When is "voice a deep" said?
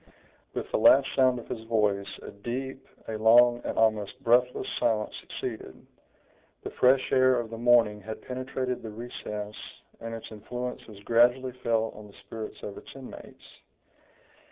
1.65-2.87